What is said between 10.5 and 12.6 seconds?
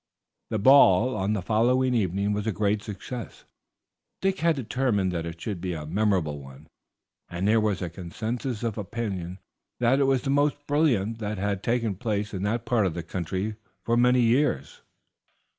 brilliant that had taken place in